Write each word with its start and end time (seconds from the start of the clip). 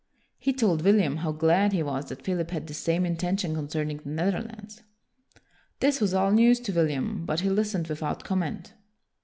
He 0.39 0.51
told 0.51 0.81
William 0.81 1.17
how 1.17 1.31
glad 1.31 1.73
he 1.73 1.83
was 1.83 2.05
that 2.05 2.23
Philip 2.23 2.49
had 2.49 2.65
the 2.65 2.73
same 2.73 3.05
intention 3.05 3.53
concerning 3.53 3.97
the 3.97 4.09
Netherlands. 4.09 4.81
This 5.79 6.01
was 6.01 6.15
all 6.15 6.31
news 6.31 6.59
to 6.61 6.73
William, 6.73 7.23
but 7.23 7.41
he 7.41 7.51
listened 7.51 7.85
without 7.87 8.23
comment. 8.23 8.73